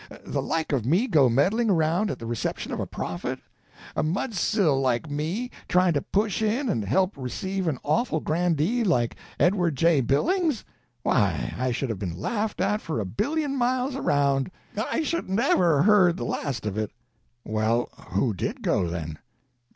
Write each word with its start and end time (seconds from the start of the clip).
The 0.25 0.41
like 0.41 0.71
of 0.71 0.83
me 0.83 1.05
go 1.07 1.29
meddling 1.29 1.69
around 1.69 2.09
at 2.09 2.17
the 2.17 2.25
reception 2.25 2.71
of 2.71 2.79
a 2.79 2.87
prophet? 2.87 3.37
A 3.95 4.01
mudsill 4.01 4.81
like 4.81 5.11
me 5.11 5.51
trying 5.67 5.93
to 5.93 6.01
push 6.01 6.41
in 6.41 6.69
and 6.69 6.83
help 6.83 7.15
receive 7.15 7.67
an 7.67 7.77
awful 7.83 8.19
grandee 8.19 8.83
like 8.83 9.15
Edward 9.39 9.75
J. 9.75 10.01
Billings? 10.01 10.65
Why, 11.03 11.53
I 11.55 11.71
should 11.71 11.89
have 11.91 11.99
been 11.99 12.17
laughed 12.19 12.61
at 12.61 12.81
for 12.81 12.99
a 12.99 13.05
billion 13.05 13.55
miles 13.55 13.95
around. 13.95 14.49
I 14.75 15.03
shouldn't 15.03 15.39
ever 15.39 15.83
heard 15.83 16.17
the 16.17 16.25
last 16.25 16.65
of 16.65 16.79
it." 16.79 16.89
"Well, 17.45 17.89
who 18.09 18.33
did 18.33 18.63
go, 18.63 18.87
then?" 18.87 19.19